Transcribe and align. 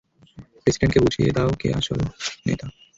প্রেসিডেন্টকে 0.63 0.99
বুঝিয়ে 0.99 1.29
দাও 1.31 1.49
কে 1.59 1.67
আসল 1.73 1.99
নেতা। 2.47 2.65